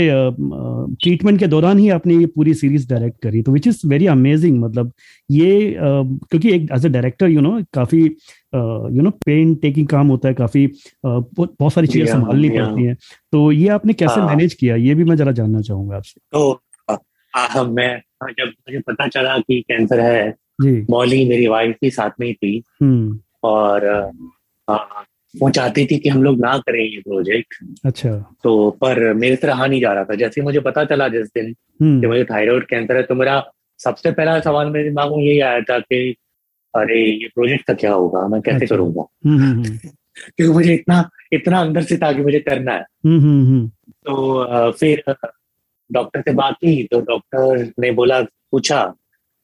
[1.02, 4.60] ट्रीटमेंट के दौरान ही आपने ये पूरी सीरीज़ डायरेक्ट करी। तो विच इज़ वेरी अमेजिंग
[4.60, 4.92] मतलब
[5.30, 10.28] ये क्योंकि एक as a director you know काफ़ी यू नो पेन टेकिंग काम होता
[10.28, 10.66] है काफ़ी
[11.06, 12.96] बहुत सारी चीज़ें संभालनी पड़ती हैं।
[13.32, 16.20] तो ये आपने कैसे हाँ। मैनेज किया ये भी मैं जरा जानना चाहूँगा आपसे।
[17.36, 20.34] मैं हाँ, जब मुझे पता चला कि कैंसर है
[20.90, 23.86] मौली मेरी वाइफ भी साथ में ही थी। हम्म। और
[24.70, 24.74] आ,
[25.36, 27.54] वो चाहती थी कि हम लोग ना करें ये प्रोजेक्ट।
[27.86, 28.10] अच्छा।
[28.44, 31.52] तो पर मेरे से रहा नहीं जा रहा था। जैसे मुझे पता चला जिस दिन
[31.52, 35.40] कि हम्म मुझे थायराइड कैंसर है तो मेरा सबसे पहला सवाल मेरे दिमाग में यही
[35.40, 36.16] आया था कि
[36.74, 38.26] अरे ये प्रोजेक्ट का क्या होगा?
[38.28, 39.04] मैं कैसे अच्छा। करूँगा?
[39.26, 42.82] हम्म क्योंकि मुझे इतना इतना अंदर से था कि मुझे करना है।
[43.88, 45.02] तो फिर
[45.90, 48.82] डॉक्टर से बात की तो डॉक्टर ने बोला पूछा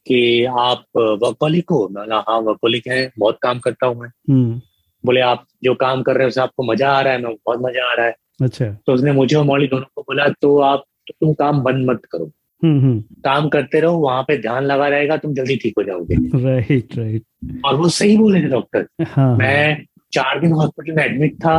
[0.06, 1.88] कि आप वर्कोलिक हो?
[1.88, 4.60] मैं बोला हाँ वर्कोलिक है बहुत काम करता हूँ मैं। हम्म।
[5.04, 7.90] बोले आप जो काम कर रहे हो आपको मज़ा आ रहा है मैं बहुत मज़ा
[7.90, 11.14] आ रहा है। अच्छा। तो उसने मुझे और मौली दोनों को बोला तो आप तो
[11.20, 12.30] तुम काम बंद मत करो।
[12.62, 16.14] हम्म हम्म। काम करते रहो वहाँ पे ध्यान लगा रहेगा तुम जल्दी ठीक हो जाओगे।
[16.44, 21.34] राइट राइट और वो सही बोले थे डॉक्टर हाँ मैं चार दिन हॉस्पिटल में एडमिट
[21.36, 21.58] था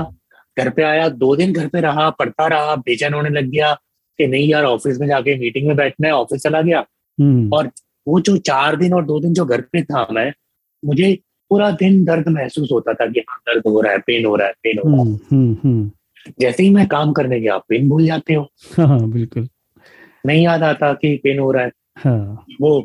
[0.58, 3.76] घर पे आया दो दिन घर पे रहा पढ़ता रहा बेचैन होने लग गया
[4.18, 6.86] कि नहीं यार ऑफ़िस में जाके मीटिंग में बैठना है ऑफ़िस चला गया।
[7.18, 7.70] हम्म। और
[8.08, 10.32] वो जो चार दिन और दो दिन जो घर पे था मैं
[10.86, 11.18] मुझे
[11.50, 14.48] पूरा दिन दर्द महसूस होता था कि हाँ दर्द हो रहा है पेन हो रहा
[14.48, 15.92] है पेन हो रहा है। हम्म हम्म
[16.40, 18.44] जैसे ही मैं काम करने गया पेन भूल जाते हो।
[18.78, 19.48] हाँ हाँ बिल्कुल।
[20.26, 22.80] नहीं याद आता कि पेन हो रहा है। हाँ। वो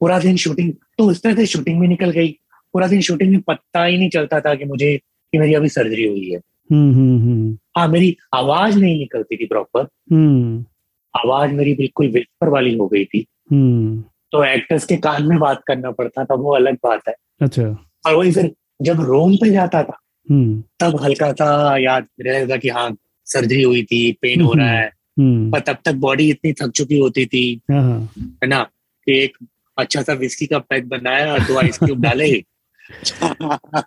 [0.00, 2.28] पूरा दिन शूटिंग तो उस तरह से शूटिंग भी निकल गई।
[2.72, 6.04] पूरा दिन शूटिंग में पता ही नहीं चलता था कि मुझे कि मेरी अभी सर्जरी
[6.04, 6.40] हुई है।
[7.76, 9.80] हाँ मेरी आवाज़ नहीं निकलती थी प्रॉपर
[10.12, 10.64] हम्म।
[11.16, 15.62] आवाज़ मेरी बिल्कुल विस्पर वाली हो गई थी। हम्म। तो एक्टर्स के कान में बात
[15.66, 19.82] करना पड़ता था वो अलग बात है। अच्छा। और वही फिर जब रोम पे जाता
[19.82, 19.98] था
[20.30, 24.90] हम्म। तब हल्का सा याद रहेगा कि हाँ सर्जरी हुई थी पेन हो रहा है।
[25.18, 28.62] हम्म। पर तब तक बॉडी इतनी थक चुकी होती थी हाँ हाँ। है ना
[29.06, 29.36] कि एक
[29.78, 32.44] अच्छा सा विस्की का पैक बनाया और दो आइस क्यूब डाले।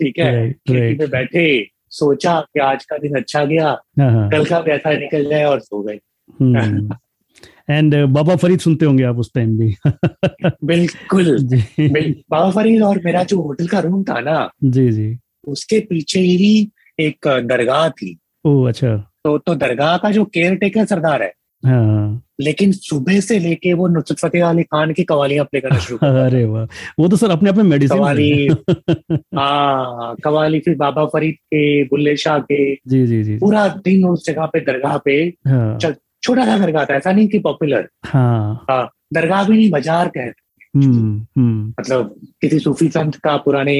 [0.00, 3.68] ठीक है खिड़की पे बैठे। सोचा कि आज का दिन अच्छा गया
[4.00, 5.98] हाँ हाँ। कल का पैसा निकल जाए और सो गए।
[7.70, 9.74] एंड बाबा फरीद सुनते होंगे आप उस टाइम भी।
[10.64, 11.38] बिल्कुल।
[12.30, 15.16] बाबा फरीद और मेरा जो होटल का रूम था ना जी जी।
[15.48, 16.68] उसके पीछे ही
[17.00, 21.32] एक दरगाह थी। ओ अच्छा। तो तो दरगाह का जो केयर टेकर सरदार है
[21.64, 25.98] हाँ। लेकिन सुबह से लेके वो नुसरत फतेह अली खान की कवालियाँ प्ले करना शुरू
[25.98, 26.64] कर अरे वाह।
[26.98, 28.46] वो तो सर अपने आप में मेडिसिन कवाली
[29.38, 34.26] हाँ कवाली फिर बाबा फरीद के बुल्ले शाह के। जी जी जी पूरा दिन उस
[34.26, 35.16] जगह पे दरगाह पे
[35.48, 40.42] हाँ। छोटा सा दरगाह था ऐसा नहीं कि पॉपुलर हाँ। दरगाह भी नहीं बाज़ार कहते
[40.74, 43.76] हम्म हम्म। मतलब किसी सूफी संत का पुराने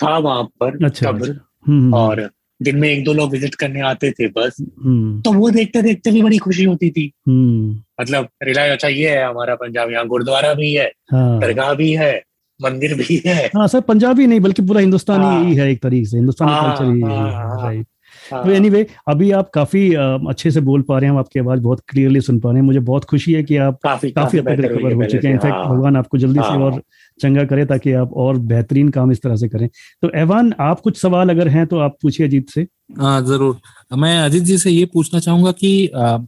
[0.00, 2.20] था वहाँ पर अच्छा कब्र। अच्छा। हम्म। और
[2.60, 6.10] दिन में एक दो लोग विज़िट करने आते थे बस। हम्म। तो वो देखते देखते
[6.10, 10.52] भी बड़ी खुशी होती थी। हम्म। मतलब रिलायंस अच्छा ये है हमारा पंजाब यहाँ गुरुद्वारा
[10.54, 12.12] भी है हाँ। दरगाह भी है
[12.60, 16.06] मंदिर भी है। हाँ सर पंजाबी नहीं बल्कि पूरा हिंदुस्तानी हाँ। ही है एक तरीके
[16.06, 17.86] से हिंदुस्तानी हाँ, कल्चर। राइट
[18.32, 21.80] तो एनीवे अभी आप काफ़ी अच्छे से बोल पा रहे हैं हम आपकी आवाज़ बहुत
[21.88, 24.60] क्लियरली सुन पा रहे हैं। मुझे बहुत खुशी है कि आप काफ़ी काफ़ी हद तक
[24.60, 26.80] रिकवर हो चुके हैं। इनफैक्ट। भगवान आपको जल्दी से। और
[27.22, 29.68] चंगा करे ताकि आप और बेहतरीन काम इस तरह से करें।
[30.02, 32.66] तो एवान आप कुछ सवाल अगर हैं तो आप पूछिए अजीत से।
[32.98, 36.18] हाँ ज़रूर। मैं अजीत जी से ये पूछना चाहूँगा कि आ, आ,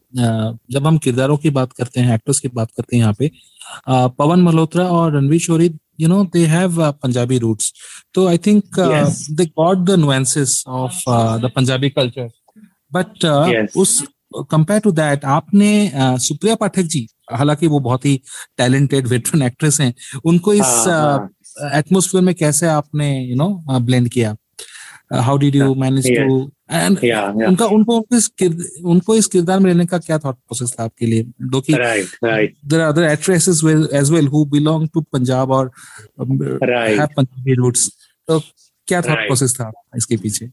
[0.71, 3.31] जब हम किरदारों की बात करते हैं एक्टर्स की बात करते हैं यहाँ पे
[3.89, 7.73] आ, पवन मल्होत्रा और Ranveer Shorey you know they have Punjabi roots
[8.15, 9.21] तो I think Yes.
[9.31, 11.03] They got the nuances of
[11.43, 12.29] the Punjabi culture
[12.93, 13.77] but Yes.
[13.77, 14.03] उस
[14.51, 18.21] कंपेयर टू दैट आपने आ, सुप्रिया पाठक जी हालाँकि वो बहुत ही
[18.59, 19.93] टैलेंटेड वेटरन एक्ट्रेस हैं।
[20.25, 20.75] उनको इस
[21.75, 24.37] एटमोस्फेयर uh, में कैसे आपने यू नो ब्लेंड किया?
[25.13, 26.37] How did you manage to
[27.47, 28.31] उनका उनको इस
[28.85, 31.23] उनको इस किरदार में लेने का क्या थॉट प्रोसेस था आपके लिए?
[31.23, 33.61] क्योंकि there are other actresses
[33.95, 35.71] as well who belong to Punjab और
[36.21, 37.89] पंजाबी रूट्स
[38.29, 38.39] तो
[38.89, 40.47] क्या थॉट प्रोसेस था इसके पीछे?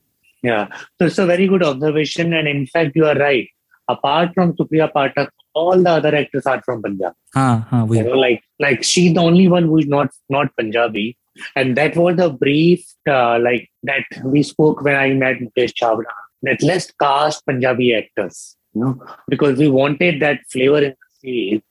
[0.43, 0.63] या
[0.99, 3.49] तो it's a very good observation and in you are right
[3.87, 5.29] apart from Supriya Pathak
[5.62, 7.13] all the other actors are from Punjab.
[7.34, 11.08] Huh, you know, like like she's the only one who's not not Punjabi.
[11.56, 16.15] And that was the brief uh, like that we spoke when I met Mukesh Chhabra.
[16.43, 21.62] That let's cast Punjabi actors, you know, because we wanted that flavor in the series.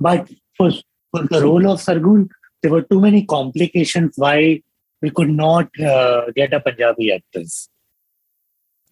[0.00, 0.70] But for,
[1.10, 2.28] for the role of Sargun,
[2.62, 4.62] there were too many complications why
[5.02, 7.68] we could not uh, get a Punjabi actress.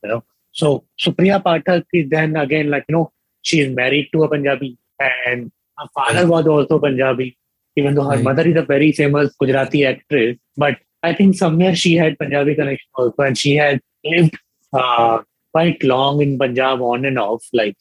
[0.02, 3.12] You know, so Supriya Pathak is then again like you know
[3.48, 7.28] she is married to a Punjabi and her father was also Punjabi,
[7.76, 8.28] even though her Right.
[8.28, 10.36] mother is a very famous Gujarati actress.
[10.64, 10.78] But
[11.08, 14.38] I think somewhere she had Punjabi connection also, and she had lived
[14.72, 15.18] uh,
[15.52, 17.44] quite long in Punjab on and off.
[17.60, 17.76] Like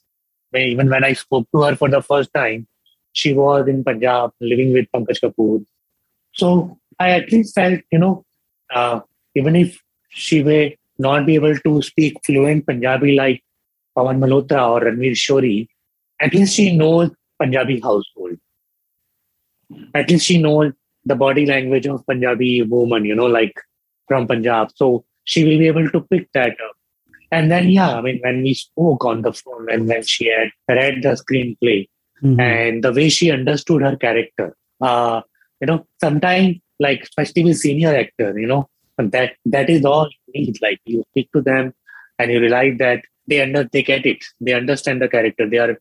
[0.64, 2.68] even when I spoke to her for the first time,
[3.14, 5.66] she was in Punjab living with Pankaj Kapoor.
[6.42, 6.52] So
[7.00, 8.14] I at least felt, you know,
[8.74, 9.00] uh,
[9.36, 13.42] even if she may not be able to speak fluent Punjabi like
[13.98, 15.68] Pawan Malhotra or Ranveer Shori,
[16.22, 18.38] at least she knows Punjabi household.
[19.94, 20.74] At least she knows
[21.06, 23.54] the body language of Punjabi woman, you know, like
[24.08, 24.70] from Punjab.
[24.76, 26.76] So she will be able to pick that up.
[27.32, 30.52] And then, yeah, I mean, when we spoke on the phone and when she had
[30.70, 31.88] read the screenplay
[32.24, 32.40] Mhm.
[32.40, 35.22] and the way she understood her character, uh,
[35.60, 40.42] you know, sometimes, like, especially with senior actor, you know, that that is all you
[40.42, 40.62] need.
[40.62, 41.74] Like, you speak to them
[42.20, 45.78] and you realize that they under they get it, they understand the character, they are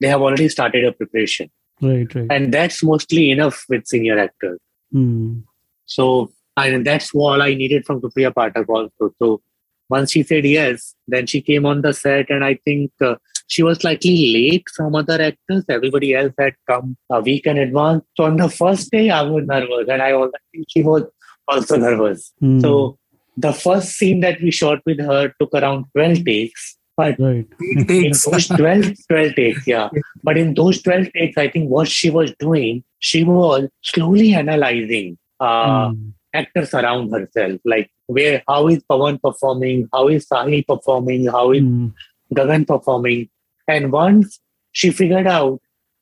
[0.00, 1.50] they have already started a preparation,
[1.82, 2.26] right, right.
[2.30, 4.58] and that's mostly enough with senior actors.
[4.92, 5.40] Hmm.
[5.86, 9.14] So and that's all I needed from Supriya Pathak also.
[9.18, 9.40] So
[9.88, 13.62] once she said yes, then she came on the set, and I think uh, she
[13.62, 15.64] was slightly late from other actors.
[15.68, 18.04] Everybody else had come a week in advance.
[18.16, 21.04] So on the first day, I was nervous, and I also think she was
[21.46, 22.32] also nervous.
[22.40, 22.60] Hmm.
[22.60, 22.98] So
[23.36, 26.76] the first scene that we shot with her took around 12 takes.
[26.98, 27.46] But right.
[27.60, 29.88] in those 12, 12 takes, yeah.
[30.24, 35.16] But in those 12 takes, I think what she was doing, she was slowly analyzing
[35.38, 36.08] uh, Hmm.
[36.34, 37.60] actors around herself.
[37.64, 41.86] Like where how is Pawan performing, how is Sahil performing, how is Hmm.
[42.34, 43.28] Gagan performing.
[43.68, 44.40] And once
[44.72, 45.60] she figured out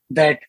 [0.09, 0.39] that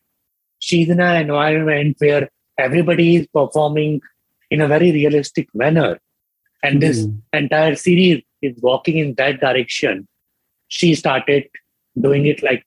[0.57, 4.01] she's in an environment where everybody is performing
[4.49, 5.99] in a very realistic manner.
[6.63, 7.17] And this Hmm.
[7.33, 10.07] entire series is walking in that direction.
[10.69, 11.49] She started
[11.99, 12.63] doing it like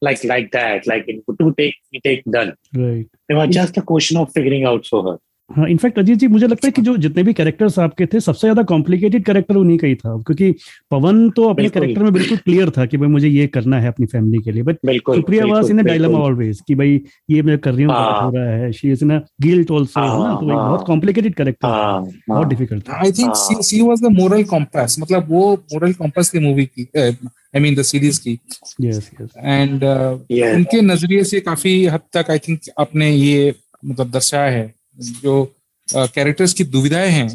[0.00, 2.56] like like that, like in two take three take done.
[2.74, 3.08] Right.
[3.28, 5.18] It was just a question of figuring out for her.
[5.50, 8.40] हाँ in fact Ajit ji मुझे लगता है कि जो जितने भी characters आपके थे सबसे
[8.40, 10.50] ज़्यादा कॉम्प्लिकेटेड कैरेक्टर उन्हीं का ही था क्योंकि
[10.90, 14.06] पवन तो अपने कैरेक्टर में बिल्कुल क्लियर था कि भाई मुझे ये करना है अपनी
[14.06, 17.84] फैमिली के लिए बट सुप्रिया बिल्कुल, इन। डायलमा ऑलवेज कि भाई ये मैं कर रही
[17.84, 20.52] हूँ हाँ। हो रहा है she is in guilt also है ना हाँ, तो एक
[20.52, 24.44] हाँ। बहुत कॉम्प्लिकेटेड कैरेक्टर हाँ, बहुत डिफ़िकल्ट था आई थिंक हाँ। She was the moral
[24.46, 28.38] compass मतलब वो मोरल कॉम्पास थी मूवी की आई मीन द सीरीज़ की
[28.80, 30.54] यस यस एंड yes.
[30.54, 33.54] उनके नज़रिए से काफ़ी हद तक आई थिंक आपने ये
[33.84, 35.54] मतलब दर्शाया है जो
[35.96, 37.28] कैरेक्टर्स की दुविधाएँ हैं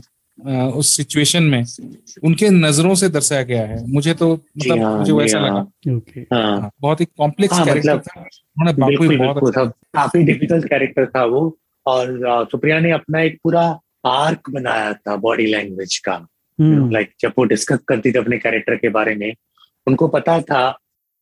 [0.72, 1.64] उस सिचुएशन में
[2.24, 6.22] उनके नज़रों से दर्शाया गया है। मुझे तो मतलब हाँ, मुझे वैसा हाँ। लगा। ओके।
[6.22, 11.06] हाँ, हाँ, बहुत ही कॉम्प्लेक्स हाँ, कैरेक्टर मतलब था। उन्होंने बहुत अच्छा काफ़ी डिफ़िकल्ट कैरेक्टर
[11.06, 12.20] था वो। और
[12.52, 16.28] सुप्रिया ने अपना एक पूरा आर्क बनाया था बॉडी लैंग्वेज का।
[16.60, 19.34] हम्म। लाइक जब वो डिस्कस करती थी अपने कैरेक्टर के बारे में
[19.88, 20.80] उनको पता था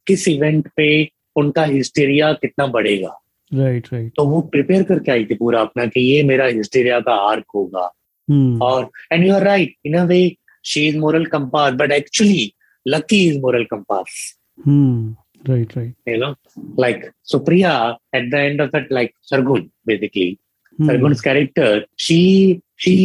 [0.08, 3.20] किस इवेंट पे उनका हिस्टेरिया कितना बढ़ेगा।
[3.54, 7.14] राइट राइट तो वो प्रिपेयर करके आई थी पूरा अपना कि ये मेरा हिस्टेरिया का
[7.30, 7.90] आर्क होगा।
[8.28, 8.62] hmm.
[8.62, 10.22] और and you are right in a way
[10.66, 12.52] she is moral compass but actually
[12.86, 14.38] Lucky is moral compass
[15.50, 16.36] right right you know
[16.80, 17.74] like Supriya
[18.16, 20.32] at the end of that like Sargun basically
[20.80, 22.96] Sargun's character she she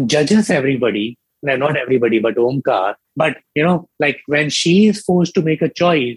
[0.00, 5.42] जजेस everybody not everybody but Omkar but you know like when she is force to
[5.42, 6.16] make a choice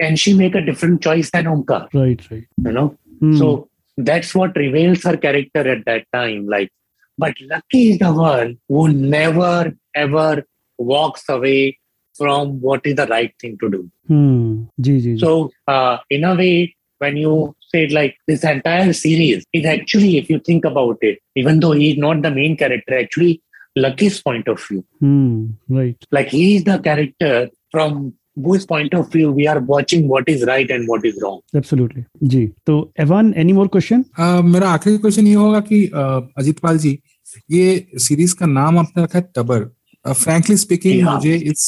[0.00, 1.88] and she make a different choice than Omkar.
[1.92, 2.46] Right, right.
[2.64, 3.38] You know, mm.
[3.38, 6.46] so that's what reveals her character at that time.
[6.46, 6.70] Like,
[7.18, 10.44] but Lucky is the one who never ever
[10.78, 11.78] walks away
[12.16, 13.90] from what is the right thing to do.
[14.06, 14.64] Hmm.
[14.80, 15.18] Gee, gee, gee.
[15.18, 20.30] So, uh, in a way, when you say like this entire series is actually, if
[20.30, 23.42] you think about it, even though he's not the main character, actually
[23.76, 24.84] Lucky's point of view.
[25.00, 25.46] Hmm.
[25.68, 25.96] Right.
[26.10, 30.42] Like he is the character from whose point of view we are watching what is
[30.48, 31.38] right and what is wrong.
[31.56, 36.04] Absolutely ji तो Evan any more question uh, मेरा आखिरी question ये होगा कि अ,
[36.38, 36.98] अजीत पाल जी
[37.50, 39.64] ये series का नाम आपने रखा है टबर
[40.04, 41.66] फ्रैंकली स्पीकिंग हाँ। मुझे इस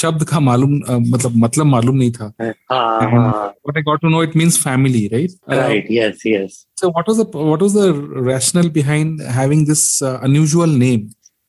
[0.00, 2.32] शब्द का मालूम अ, मतलब मतलब मालूम नहीं था
[2.76, 5.90] Ah, what I got to know it means family right Uh, right.
[5.96, 6.24] Yes.
[6.30, 6.56] Yes.
[6.80, 7.86] so what was the what was the
[8.30, 11.04] rationale behind having this uh, unusual name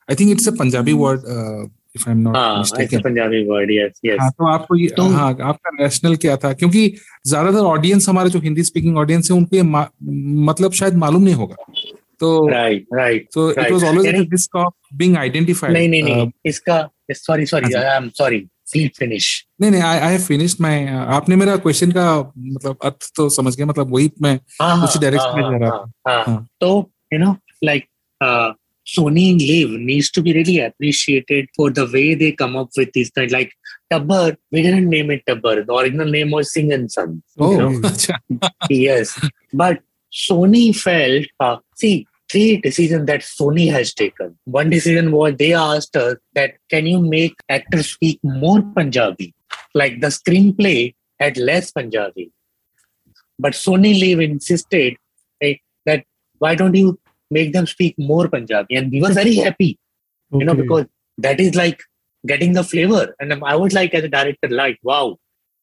[0.09, 0.47] I think it's
[1.95, 2.63] if I'm not हाँ,
[3.03, 6.53] Punjabi word yes हाँ तो आपको ये तो, हाँ आपका rational क्या था?
[6.53, 6.87] क्योंकि
[7.27, 11.55] ज़्यादातर ऑडियंस हमारे जो हिंदी स्पीकिंग ऑडियंस है उनके मतलब शायद मालूम नहीं होगा।
[12.19, 16.31] तो राइट राइट तो it was always at risk of being identified नहीं नहीं uh,
[16.45, 19.25] इसका sorry sorry I am sorry finish
[19.61, 20.85] नहीं नहीं I I have finished my
[21.17, 22.05] आपने मेरा क्वेश्चन का
[22.37, 24.35] मतलब अर्थ तो समझ गया मतलब वही मैं
[24.83, 26.69] उसी डायरेक्शन में जा रहा हूँ हाँ। तो
[27.13, 27.85] you know like
[28.85, 32.91] Sony and Live needs to be really appreciated for the way they come up with
[32.93, 33.51] these kind like
[33.91, 34.37] Tabbar.
[34.51, 35.65] We didn't name it Tabbar.
[35.65, 37.23] The original name was Singh and Son.
[37.39, 37.81] Oh,
[38.69, 39.19] yes.
[39.53, 39.81] But
[40.13, 44.37] Sony felt uh, see three decisions that Sony has taken.
[44.45, 49.33] One decision was they asked us that can you make actors speak more Punjabi?
[49.73, 52.31] Like the screenplay had less Punjabi.
[53.39, 54.95] But Sony Live insisted
[55.39, 56.03] hey, that
[56.39, 56.99] why don't you
[57.37, 58.75] make them speak more Punjabi?
[58.81, 59.71] And we were very happy,
[60.41, 60.85] you know, because
[61.27, 61.81] that is like
[62.33, 63.03] getting the flavor.
[63.19, 65.17] And I was like, as a director, like, wow,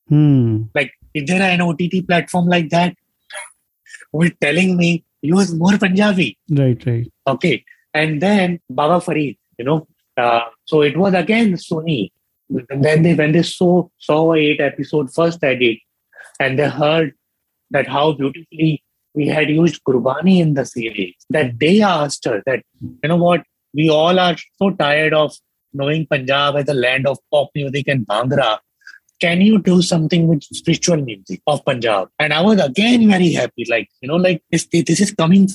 [0.08, 0.62] Hmm.
[0.74, 2.94] like, is there an OTT platform like that?
[4.12, 6.36] With telling me use more Punjabi.
[6.50, 7.06] Right, right.
[7.26, 7.64] Okay.
[7.94, 9.80] And then Baba Farid, you know,
[10.22, 12.10] Uh, so it was again Sony.
[12.86, 15.78] Then they when they saw saw eight episode first edit,
[16.38, 17.14] and they heard
[17.76, 18.81] that how beautifully
[19.14, 23.42] we had used Gurbani in the series, that they asked her that you know what
[23.74, 25.34] we all are so tired of
[25.72, 28.58] knowing Punjab as a land of pop music and Bhangra.
[29.20, 32.08] Can you do something with spiritual music of Punjab?
[32.18, 33.64] And I was again very happy.
[33.70, 35.48] Like, you know, like this, this is coming.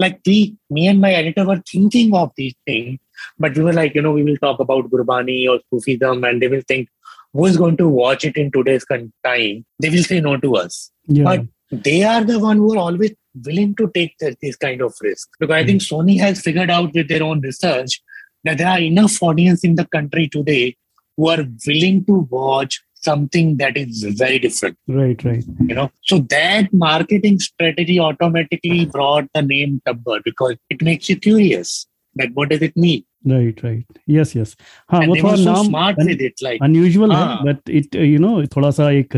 [0.00, 2.98] Like we, me and my editor were thinking of these things,
[3.38, 6.48] but we were like, you know, we will talk about Gurbani or Sufism, and they
[6.48, 6.88] will think,
[7.32, 8.84] who is going to watch it in today's
[9.24, 9.64] time?
[9.78, 10.90] They will say no to us.
[11.06, 11.24] Yeah.
[11.24, 13.13] But they are the one who are always
[13.45, 16.93] willing to take the, this kind of risk because I think Sony has figured out
[16.93, 18.01] with their own research
[18.43, 20.75] that there are enough audience in the country today
[21.15, 25.43] who are willing to watch something that is very different right, right.
[25.67, 31.15] you know so that marketing strategy automatically brought the name Tabbar because it makes you
[31.15, 31.85] curious
[32.15, 34.55] that what does it mean right right yes yes
[34.91, 37.17] हाँ and वो they थोड़ा were so नाम smart on- with it like unusual है
[37.17, 39.15] हाँ। But it you know थोड़ा सा एक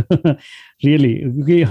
[0.86, 1.62] really क्योंकि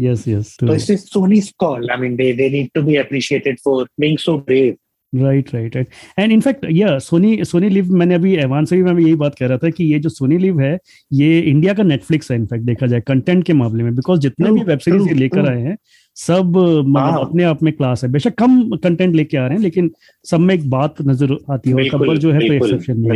[0.00, 1.90] yeah yes yes so it's just Sony's call.
[1.90, 4.74] I mean they they need to be appreciated for being so brave.
[5.14, 9.02] Right right right and in fact या Sony Soni live मैंने अभी Evan से भी मैं
[9.02, 10.78] यही बात कह रहा था कि ये जो सोनी लिव है
[11.12, 14.60] ये इंडिया का नेटफ्लिक्स है इनफैक्ट देखा जाए कंटेंट के मामले में बिकॉज़ जितने भी
[14.60, 15.76] वेब सीरीज़ लेकर आए हैं
[16.16, 19.90] सब मतलब। अपने आप में क्लास है। बेशक कम कंटेंट लेके आ रहे हैं लेकिन
[20.30, 22.58] सब में एक बात नज़र आती है और टब्बर जो है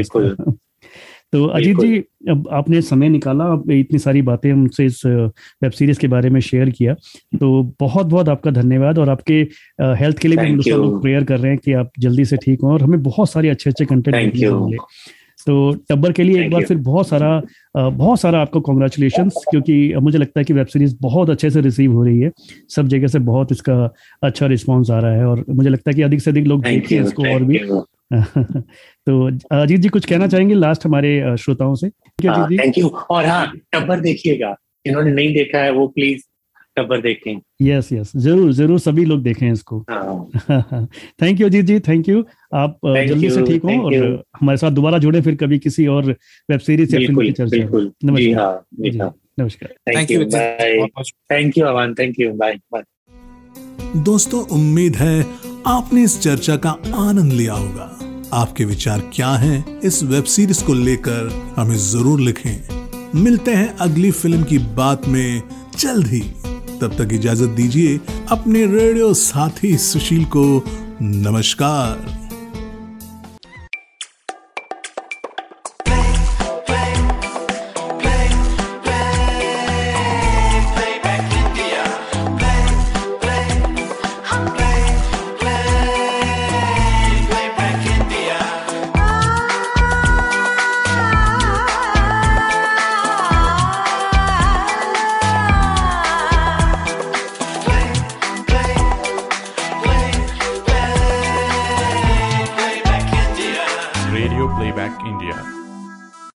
[0.02, 0.52] तो
[1.32, 1.96] तो अजीत जी
[2.30, 6.70] अब आपने समय निकाला इतनी सारी बातें हमसे इस वेब सीरीज़ के बारे में शेयर
[6.70, 6.94] किया।
[7.40, 9.34] तो बहुत बहुत आपका धन्यवाद और आपके
[10.00, 12.36] हेल्थ के लिए भी हम Thank लोग प्रेयर कर रहे हैं कि आप जल्दी से
[12.36, 14.76] ठीक हों और हमें बहुत सारे अच्छे अच्छे कंटेंट देखने को मिले।
[15.46, 16.68] तो टब्बर के लिए एक बार you.
[16.68, 17.42] फिर बहुत सारा
[17.76, 21.92] बहुत सारा आपको कॉन्ग्रेचुलेशन क्योंकि मुझे लगता है कि वेब सीरीज़ बहुत अच्छे से रिसीव
[21.92, 22.30] हो रही है।
[22.76, 23.74] सब जगह से बहुत इसका
[24.22, 27.00] अच्छा रिस्पॉन्स आ रहा है और मुझे लगता है कि अधिक से अधिक लोग देखें
[27.02, 31.86] इसको और भी। यू तो अजीत जी कुछ कहना चाहेंगे लास्ट हमारे श्रोताओं से?
[31.86, 34.54] है थैंक यू और हाँ टब्बर देखिएगा।
[34.86, 36.22] जिन्होंने नहीं देखा है वो प्लीज़
[36.76, 40.28] टब्बर देखें। यस यस ज़रूर ज़रूर सभी लोग देखें इसको। हाँ।
[41.22, 44.18] Thank you Ajit ji thank you आप Thank जल्दी से ठीक हो और you.
[44.40, 46.10] हमारे साथ दोबारा जुड़े फिर कभी किसी और
[46.50, 47.56] वेब सीरीज़ या फ़िल्म की चर्चा
[48.04, 48.52] नमस्कार। हाँ
[49.00, 50.24] हाँ। नमस्कार। Thank you
[51.30, 52.82] thank you Avan thank you bye bye
[54.02, 57.98] दोस्तों उम्मीद है आपने इस चर्चा का आनंद लिया होगा।
[58.32, 62.68] आपके विचार क्या हैं इस वेब सीरीज़ को लेकर, हमें ज़रूर लिखें।
[63.14, 65.42] मिलते हैं अगली फ़िल्म की बात में
[65.78, 66.20] जल्द ही।
[66.80, 70.64] तब तक इजाज़त दीजिए अपने रेडियो साथी सुशील को।
[71.02, 72.17] नमस्कार।